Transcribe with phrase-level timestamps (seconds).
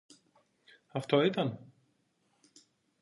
[0.87, 1.71] Αυτό ήταν;